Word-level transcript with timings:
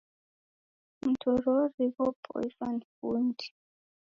Mtorori 1.05 1.83
ghopoiswa 1.95 2.67
ni 2.73 2.85
fundi. 2.97 3.47